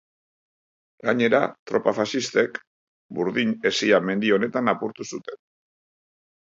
[1.09, 1.41] Gainera,
[1.73, 2.59] tropa faxistek
[3.19, 5.43] Burdin Hesia mendi honetan apurtu zuten.